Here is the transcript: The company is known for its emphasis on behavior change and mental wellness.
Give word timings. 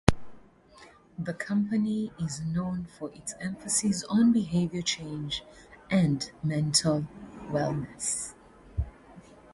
The 1.19 1.35
company 1.35 2.11
is 2.17 2.41
known 2.41 2.85
for 2.85 3.13
its 3.13 3.35
emphasis 3.39 4.03
on 4.05 4.31
behavior 4.31 4.81
change 4.81 5.43
and 5.91 6.31
mental 6.41 7.05
wellness. 7.51 8.33